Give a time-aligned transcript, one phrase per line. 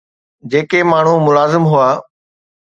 [0.51, 1.89] جيڪي ماڻهو ملازم هئا